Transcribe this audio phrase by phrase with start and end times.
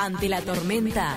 [0.00, 1.16] Ante la tormenta.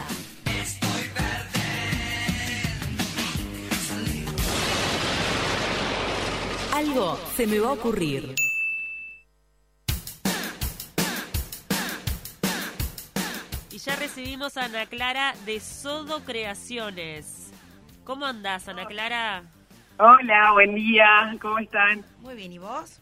[6.73, 8.33] Algo se me va a ocurrir.
[13.69, 17.53] Y ya recibimos a Ana Clara de Sodo Creaciones.
[18.03, 19.43] ¿Cómo andás, Ana Clara?
[19.99, 22.03] Hola, buen día, ¿cómo están?
[22.21, 22.99] Muy bien, ¿y vos?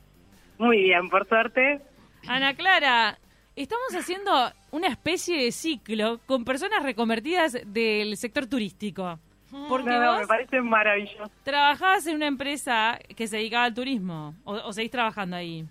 [0.57, 1.81] Muy bien, por suerte.
[2.27, 3.17] Ana Clara,
[3.63, 4.31] estamos haciendo
[4.71, 9.19] una especie de ciclo con personas reconvertidas del sector turístico.
[9.67, 11.23] Porque No, no, me parece maravilloso.
[11.43, 15.65] trabajabas en una empresa que se dedicaba al turismo, o, o seguís trabajando ahí.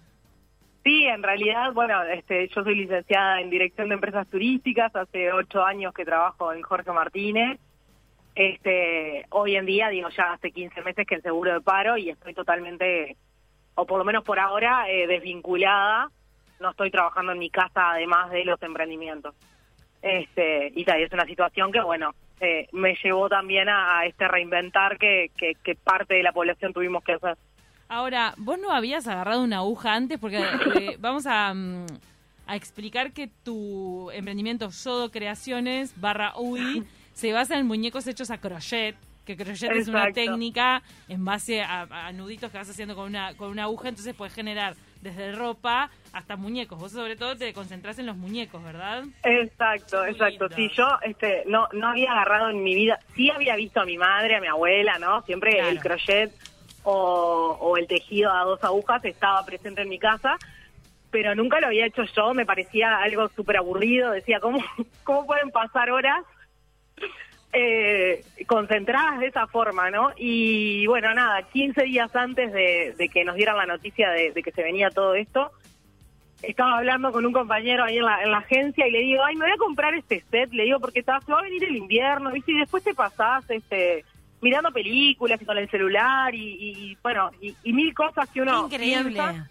[0.84, 5.62] Sí, en realidad, bueno, este, yo soy licenciada en Dirección de Empresas Turísticas, hace ocho
[5.64, 7.60] años que trabajo en Jorge Martínez.
[8.34, 12.10] Este, hoy en día, digo, ya hace 15 meses que el seguro de paro y
[12.10, 13.16] estoy totalmente,
[13.74, 16.10] o por lo menos por ahora, eh, desvinculada.
[16.60, 19.34] No estoy trabajando en mi casa además de los emprendimientos.
[20.02, 24.96] Este, y es una situación que, bueno, eh, me llevó también a, a este reinventar
[24.98, 27.36] que, que, que parte de la población tuvimos que hacer.
[27.88, 30.18] Ahora, ¿vos no habías agarrado una aguja antes?
[30.18, 31.86] Porque eh, vamos a, mm,
[32.46, 38.38] a explicar que tu emprendimiento Sodo Creaciones barra UI se basa en muñecos hechos a
[38.38, 43.06] crochet, que crochet es una técnica en base a, a nuditos que vas haciendo con
[43.06, 46.78] una, con una aguja, entonces puedes generar desde ropa hasta muñecos.
[46.78, 49.04] Vos sobre todo te concentrás en los muñecos, ¿verdad?
[49.22, 50.48] Exacto, exacto.
[50.54, 53.96] Sí, yo este, no, no había agarrado en mi vida, sí había visto a mi
[53.98, 55.22] madre, a mi abuela, ¿no?
[55.22, 55.68] Siempre Claro.
[55.68, 56.32] el crochet
[56.82, 60.36] o, o el tejido a dos agujas estaba presente en mi casa,
[61.10, 64.58] pero nunca lo había hecho yo, me parecía algo súper aburrido, decía, ¿cómo,
[65.04, 66.24] ¿cómo pueden pasar horas
[67.52, 70.10] eh, concentradas de esa forma, ¿no?
[70.16, 74.42] Y bueno, nada, 15 días antes de, de que nos dieran la noticia de, de
[74.42, 75.50] que se venía todo esto,
[76.42, 79.34] estaba hablando con un compañero ahí en la, en la agencia y le digo, ay,
[79.36, 81.76] me voy a comprar este set, le digo, porque ta- se va a venir el
[81.76, 82.52] invierno, ¿viste?
[82.52, 84.04] Y después te pasás, este
[84.40, 88.40] mirando películas y con el celular y, y- y, bueno, y, y mil cosas que
[88.42, 89.02] uno Increíble.
[89.14, 89.48] piensa.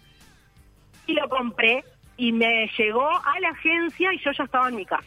[1.06, 1.84] Y lo compré
[2.16, 5.04] y me llegó a la agencia y yo ya estaba en mi casa.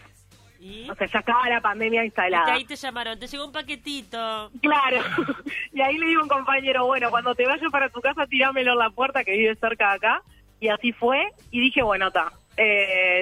[0.62, 0.88] ¿Y?
[0.90, 2.46] O sea, ya estaba la pandemia Y instalada.
[2.46, 4.52] que ahí te llamaron, te llegó un paquetito.
[4.62, 4.98] Claro.
[5.74, 8.74] y ahí le digo a un compañero, bueno, cuando te vayas para tu casa, tirámelo
[8.74, 10.22] en la puerta que vive cerca de acá.
[10.60, 11.28] Y así fue.
[11.50, 12.32] Y dije, bueno, está.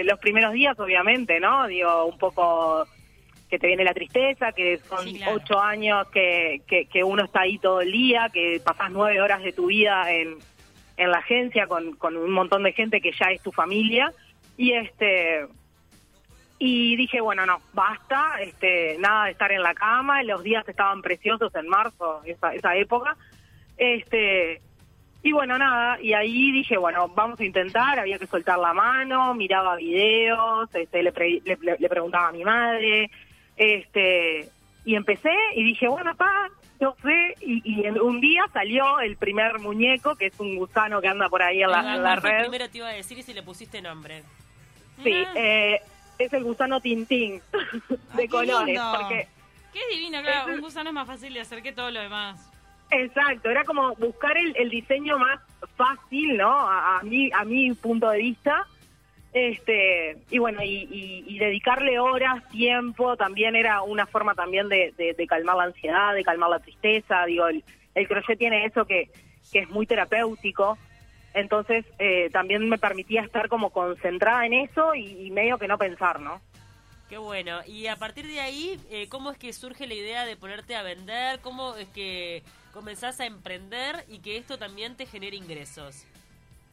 [0.04, 1.66] los primeros días, obviamente, ¿no?
[1.68, 2.86] Digo, un poco
[3.50, 5.38] que te viene la tristeza, que son Sí, claro.
[5.38, 9.42] ocho años que, que, que uno está ahí todo el día, que pasás nueve horas
[9.42, 10.36] de tu vida en,
[10.98, 14.12] en la agencia con, con un montón de gente que ya es tu familia.
[14.58, 15.48] Y este
[16.60, 21.02] y dije, bueno, no, basta, este, nada de estar en la cama, los días estaban
[21.02, 23.16] preciosos en marzo, esa, esa época.
[23.78, 24.62] Este,
[25.24, 29.34] y bueno, nada, y ahí dije, bueno, vamos a intentar, había que soltar la mano,
[29.34, 33.10] miraba videos, este, le, pre- le, preguntaba a mi madre,
[33.56, 34.50] este,
[34.86, 36.50] y empecé y dije, bueno, pa,
[36.80, 41.02] yo sé, y, y en- un día salió el primer muñeco, que es un gusano
[41.02, 42.44] que anda por ahí en la, Ah, en la ¿cuál fue el red.
[42.44, 44.24] Primero te iba a decir y si le pusiste nombre.
[45.04, 45.34] Sí, Ah.
[45.36, 45.80] eh,
[46.20, 47.42] es el gusano Tintín,
[48.16, 48.94] de colores, lindo.
[49.00, 49.28] porque...
[49.74, 50.54] Qué divino, claro.
[50.54, 52.52] Un gusano es más fácil de hacer que todo lo demás.
[52.92, 55.40] Exacto, era como buscar el, el diseño más
[55.76, 56.50] fácil, ¿no?
[56.52, 58.66] A, a mi a mi punto de vista.
[59.32, 64.92] Este, y bueno, y, y- y dedicarle horas, tiempo, también era una forma también de,
[64.98, 67.26] de- de calmar la ansiedad, de calmar la tristeza.
[67.26, 67.64] Digo, el,
[67.94, 69.12] el crochet tiene eso que,
[69.52, 70.80] que es muy terapéutico.
[71.34, 75.78] Entonces, eh, también me permitía estar como concentrada en eso y, y medio que no
[75.78, 76.42] pensar, ¿no?
[77.10, 77.60] Qué bueno.
[77.66, 80.84] Y a partir de ahí, eh, ¿cómo es que surge la idea de ponerte a
[80.84, 81.40] vender?
[81.40, 86.06] ¿Cómo es que comenzás a emprender y que esto también te genere ingresos?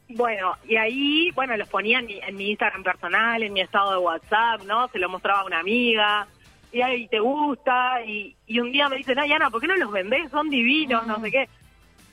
[0.09, 3.91] Bueno, y ahí, bueno, los ponía en mi, en mi Instagram personal, en mi estado
[3.91, 4.87] de WhatsApp, ¿no?
[4.89, 6.27] Se lo mostraba a una amiga,
[6.71, 9.75] y ahí te gusta, y, y un día me dicen, ay, Ana, ¿por qué no
[9.75, 10.29] los vendés?
[10.29, 11.49] Son divinos, no sé qué.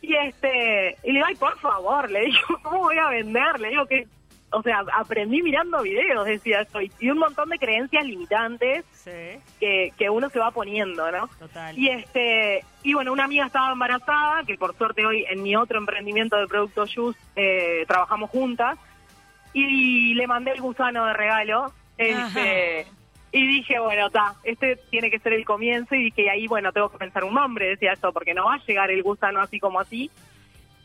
[0.07, 3.59] Y este, y le digo, ay, por favor, le digo, ¿cómo voy a vender?
[3.59, 4.07] Le digo que,
[4.51, 9.93] o sea, aprendí mirando videos, decía eso, y, un montón de creencias limitantes Sí, que,
[9.97, 11.29] que uno se va poniendo, ¿no?
[11.39, 11.79] total.
[11.79, 15.79] Y este y bueno, una amiga estaba embarazada, que por suerte hoy en mi otro
[15.79, 18.79] emprendimiento de Producto Juice eh, trabajamos juntas,
[19.55, 21.73] y le mandé el gusano de regalo.
[21.97, 22.87] Este,
[23.35, 26.89] y dije, bueno, está, este tiene que ser el comienzo, y dije, ahí, bueno, tengo
[26.89, 29.81] que pensar un nombre, decía eso, porque no va a llegar el gusano así como
[29.81, 30.09] así.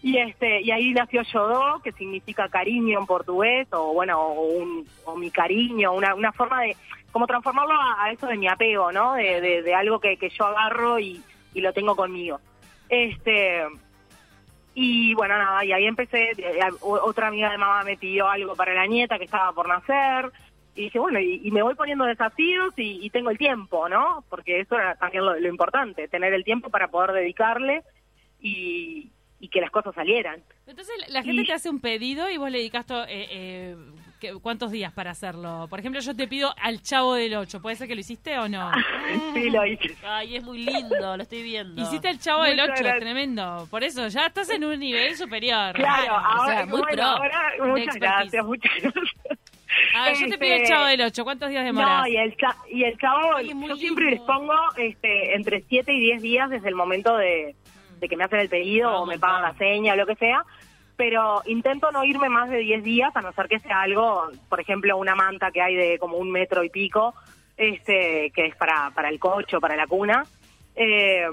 [0.01, 4.87] Y este y ahí nació Yodó, que significa cariño en portugués, o bueno, o, un,
[5.05, 6.75] o mi cariño, una, una forma de
[7.11, 9.13] como transformarlo a, a eso de mi apego, ¿no?
[9.13, 11.21] De, de, de algo que, que yo agarro y,
[11.53, 12.39] y lo tengo conmigo.
[12.89, 13.63] Este
[14.73, 18.73] y bueno, nada, y ahí empecé, eh, otra amiga de mamá me pidió algo para
[18.73, 20.31] la nieta que estaba por nacer,
[20.79, 24.23] y dije, bueno, y, y me voy poniendo desafíos y, y tengo el tiempo, ¿no?
[24.29, 27.83] Porque eso era también lo, lo importante, tener el tiempo para poder dedicarle
[28.39, 29.09] y,
[29.39, 30.41] y que las cosas salieran.
[30.67, 33.75] Entonces la gente Y- te hace un pedido y vos le dedicas to- eh, eh,
[34.19, 35.65] ¿qué- ¿cuántos días para hacerlo?
[35.69, 37.61] Por ejemplo, yo te pido al Chavo del 8.
[37.61, 38.69] ¿Puede ser que lo hiciste o no?
[39.33, 39.95] sí, lo hice.
[40.05, 41.81] Ay, es muy lindo, lo estoy viendo.
[41.81, 42.99] Hiciste el Chavo del Muchas 8, gracias.
[43.01, 43.67] tremendo.
[43.71, 45.73] Por eso, ya estás en un nivel superior.
[45.73, 49.38] Claro, o ahora, sea, muy bueno, pro ahora muchas gracias, muchas gracias.
[49.95, 51.23] A ver, yo te pido el Este, Chavo del 8.
[51.23, 52.01] ¿Cuántos días demoras?
[52.01, 55.91] No, y el, cha- y el chavo, Ay, yo siempre les pongo este, entre 7
[55.93, 57.55] y 10 días desde el momento de,
[57.99, 60.15] de que me hacen el pedido Ah, o me pagan la seña o lo que
[60.15, 60.43] sea.
[60.95, 64.59] Pero intento no irme más de 10 días, a no ser que sea algo, por
[64.59, 67.13] ejemplo, una manta que hay de como un metro y pico,
[67.57, 70.25] este que es para, para el coche o para la cuna.
[70.75, 71.25] Eh,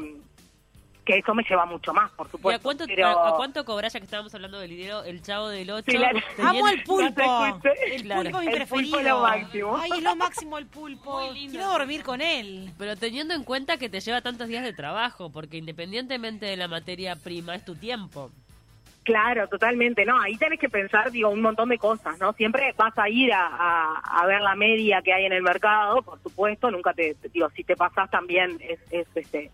[1.07, 2.61] que eso me lleva mucho más, por ¿Y supuesto.
[2.61, 5.49] a cuánto, pero- a, a cuánto cobras, ya que estábamos hablando del dinero, el chavo
[5.49, 5.85] del 8?
[5.91, 6.11] Sí, la-
[6.49, 7.23] Amo el pulpo.
[7.23, 7.47] No.
[7.93, 8.23] El Claro.
[8.25, 8.69] pulpo es mi El preferido.
[8.91, 9.77] pulpo es lo máximo.
[9.79, 11.21] Ay, es lo máximo el pulpo.
[11.33, 12.73] Quiero dormir con él.
[12.77, 16.67] Pero teniendo en cuenta que te lleva tantos días de trabajo, porque independientemente de la
[16.69, 18.31] materia prima, es tu tiempo.
[19.05, 20.05] Claro, totalmente.
[20.05, 22.33] No, ahí tenés que pensar, digo, un montón de cosas, ¿no?
[22.33, 26.03] Siempre vas a ir a, a- a ver la media que hay en el mercado,
[26.03, 26.69] por supuesto.
[26.73, 29.53] Nunca te, te- digo, si te pasás también es, es este,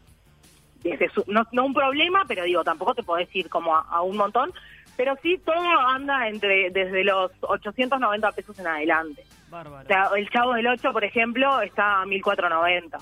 [0.83, 4.03] desde su- no, no un problema, pero digo, tampoco te podés ir como a, a
[4.03, 4.53] un montón.
[4.97, 5.59] Pero sí, todo
[5.89, 9.25] anda entre desde los 890 pesos en adelante.
[9.49, 9.85] Bárbaro.
[9.85, 12.99] O sea, el Chavo del 8, por ejemplo, está a 1490.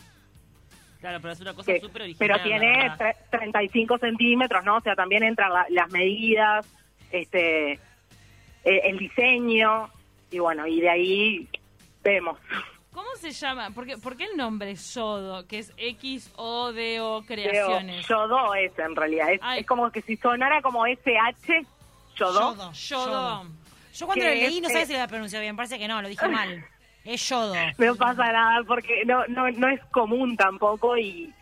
[1.01, 2.17] claro, pero es una cosa súper original.
[2.19, 3.17] pero tiene verdad.
[3.31, 4.77] tre- 35 centímetros, ¿no?
[4.77, 6.67] O sea, también entran la- las medidas,
[7.11, 7.79] este, eh,
[8.65, 9.91] el diseño,
[10.31, 11.49] y bueno, y de ahí
[12.05, 12.39] vemos.
[12.93, 13.71] ¿Cómo se llama?
[13.71, 18.07] ¿Por qué, por qué el nombre Yodo, que es X-O-D-O Creaciones?
[18.09, 19.61] Yodo es en realidad, es, Ay.
[19.61, 21.67] es como que si sonara como SH,
[22.17, 22.55] Yodo.
[22.55, 22.73] Yodo.
[22.73, 23.45] Yodo.
[23.95, 25.57] Yo cuando Que lo leí no es- sabía si lo pronunciado bien.
[25.57, 26.65] Parece que no, lo dije mal.
[27.03, 27.55] Es yodo.
[27.79, 31.33] No pasa nada porque no, no, no es común tampoco y,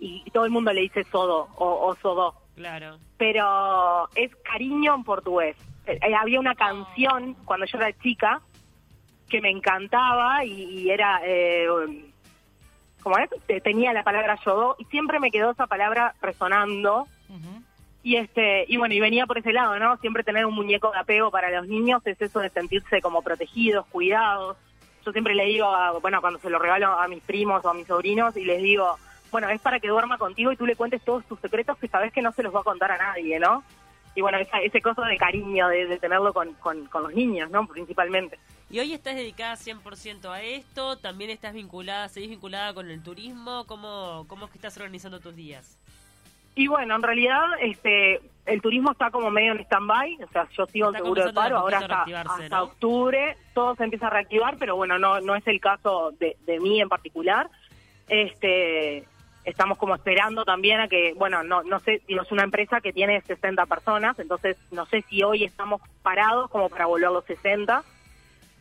[0.00, 2.34] y todo el mundo le dice Sodo o, o Sodó.
[2.56, 2.98] Claro.
[3.16, 5.56] pero es cariño en portugués.
[5.86, 8.42] Eh, eh, había una canción cuando yo era chica
[9.30, 11.66] que me encantaba y, y era, eh,
[13.02, 13.30] ¿cómo es?
[13.46, 17.06] Te- Tenía la palabra yodo y siempre me quedó esa palabra resonando
[18.02, 19.96] y este y bueno y venía por ese lado, ¿no?
[19.98, 23.86] Siempre tener un muñeco de apego para los niños es eso de sentirse como protegidos,
[23.86, 24.56] cuidados.
[25.06, 27.74] Yo siempre le digo, a- bueno, cuando se lo regalo a mis primos o a
[27.74, 28.96] mis sobrinos y les digo,
[29.30, 32.12] bueno, es para que duerma contigo y tú le cuentes todos tus secretos que sabes
[32.12, 33.62] que no se los va a contar a nadie, ¿no?
[34.14, 37.48] Y bueno, esa- ese coso de cariño, de, de tenerlo con, con, con los niños,
[37.50, 37.66] ¿no?
[37.66, 38.38] Principalmente.
[38.70, 40.96] ¿Y hoy estás dedicada 100% a esto?
[40.96, 43.64] ¿También estás vinculada, seguís vinculada con el turismo?
[43.66, 45.76] ¿Cómo, cómo es que estás organizando tus días?
[46.54, 50.66] Y bueno, en realidad este el turismo está como medio en stand-by, o sea, yo
[50.66, 52.64] sigo en seguro de paro, ahora hasta, hasta ¿no?
[52.64, 56.60] octubre todo se empieza a reactivar, pero bueno, no no es el caso de, de
[56.60, 57.48] mí en particular.
[58.08, 59.04] Este
[59.44, 63.20] estamos como esperando también a que, bueno, no no sé, es una empresa que tiene
[63.20, 67.82] 60 personas, entonces no sé si hoy estamos parados como para volver a los 60.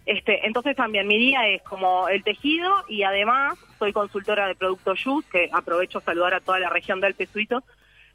[0.09, 4.95] Este, entonces también mi día es como el tejido y además soy consultora de Producto
[4.95, 7.61] Youth, que aprovecho saludar a toda la región del Pesuito.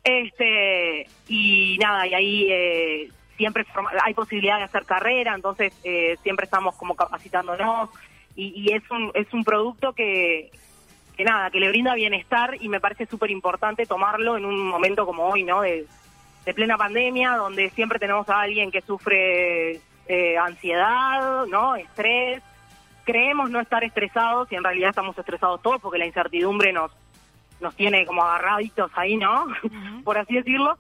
[0.02, 3.64] Este, y nada, y ahí eh, siempre
[4.02, 7.90] hay posibilidad de hacer carrera, entonces eh, siempre estamos como capacitándonos
[8.34, 10.50] y, es un es un producto que,
[11.16, 15.06] que nada, que le brinda bienestar y me parece súper importante tomarlo en un momento
[15.06, 15.60] como hoy, ¿no?
[15.60, 15.86] De
[16.56, 21.76] plena pandemia, donde siempre tenemos a alguien que sufre eh, ansiedad, ¿no?
[21.76, 22.42] Estrés.
[23.04, 26.90] Creemos no estar estresados y en realidad estamos estresados todos porque la incertidumbre nos
[27.60, 29.46] nos tiene como agarraditos ahí, ¿no?
[30.04, 30.78] Por así decirlo.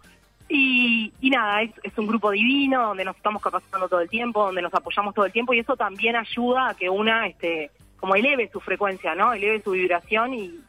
[0.48, 4.44] Y, y nada, es, es un grupo divino donde nos estamos capacitando todo el tiempo,
[4.44, 8.14] donde nos apoyamos todo el tiempo y eso también ayuda a que una, este, como
[8.14, 9.32] eleve su frecuencia, ¿no?
[9.32, 10.60] Eleve su vibración y,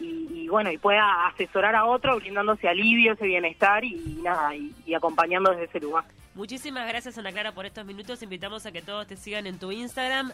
[0.00, 4.74] y, y bueno, y pueda asesorar a otro brindándose alivio, ese bienestar y, nada, y,
[4.84, 6.04] y acompañando desde ese lugar.
[6.34, 8.22] Muchísimas gracias Ana Clara por estos minutos.
[8.22, 10.32] Invitamos a que todos te sigan en tu Instagram.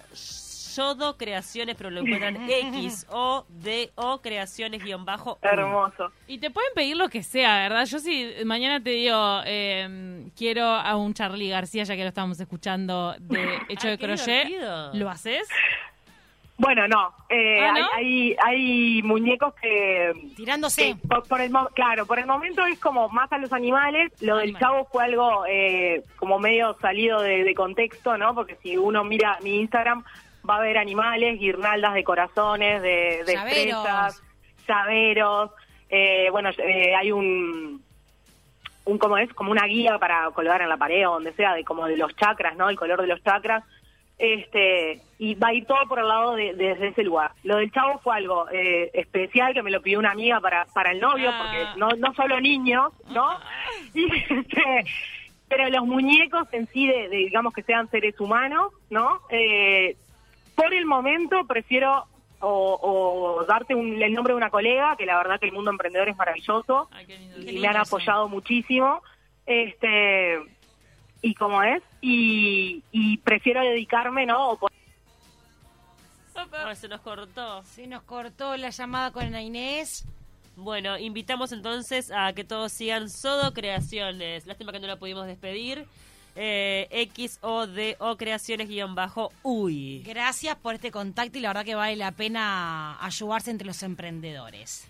[0.76, 5.38] Yodo Creaciones, pero lo encuentran X O D O Creaciones guion bajo.
[5.42, 6.12] Hermoso.
[6.28, 7.84] Y te pueden pedir lo que sea, ¿verdad?
[7.86, 12.38] Yo si mañana te digo, eh, quiero a un Charlie García, ya que lo estamos
[12.38, 14.94] escuchando, de hecho Ay, de crochet, divertido.
[14.94, 15.48] ¿lo haces?
[16.60, 17.88] Bueno, no, eh, ¿Ah, hay, no?
[17.94, 20.96] hay, hay muñecos que Tirándose.
[21.00, 24.10] que por, por el claro, por el momento es como más a los animales.
[24.20, 28.34] Lo del chavo fue algo eh, como medio salido de, de contexto, ¿no?
[28.34, 30.02] Porque si uno mira mi Instagram
[30.48, 33.46] va a ver animales, guirnaldas de corazones, de, de Llaveros.
[33.46, 34.22] estrellas,
[34.66, 35.50] llaveros.
[35.90, 37.82] Eh, bueno, eh, hay un
[38.84, 41.62] un como es como una guía para colgar en la pared o donde sea de
[41.62, 42.68] como de los chakras, ¿no?
[42.68, 43.62] El color de los chakras.
[44.18, 47.32] Este, y va a ir todo por el lado de, de- desde ese lugar.
[47.44, 50.90] Lo del chavo fue algo eh, especial que me lo pidió una amiga para, para
[50.90, 51.38] el novio, Ah.
[51.40, 53.28] porque no, no solo niños, ¿no?
[53.94, 54.84] Y, este,
[55.48, 59.20] pero los muñecos en sí, de, de, digamos que sean seres humanos, ¿no?
[59.30, 59.96] Eh,
[60.56, 62.04] por el momento prefiero
[62.40, 62.78] o,
[63.40, 66.08] o darte un- el nombre de una colega, que la verdad que el mundo emprendedor
[66.08, 67.50] es maravilloso Ay, qué lindo.
[67.52, 69.00] y me han apoyado muchísimo.
[69.46, 70.38] Este
[71.22, 74.50] y como es y, y prefiero dedicarme, ¿no?
[74.50, 74.72] O por-
[76.74, 77.62] se nos cortó.
[77.62, 80.04] Se nos cortó la llamada con Ana Inés.
[80.56, 84.46] Bueno, invitamos entonces a que todos sigan Sodo Creaciones.
[84.46, 85.86] Lástima que no la pudimos despedir.
[86.34, 90.02] Eh, X O D O Creaciones guion bajo Uy.
[90.06, 94.88] Gracias por este contacto y la verdad que vale la pena ayudarse entre los emprendedores.